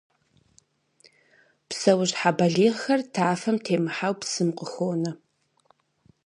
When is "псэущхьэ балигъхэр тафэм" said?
1.67-3.57